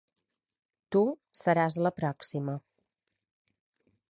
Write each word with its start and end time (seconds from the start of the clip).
Tu 0.95 1.03
seràs 1.41 1.79
la 1.89 1.93
pròxima... 2.01 2.57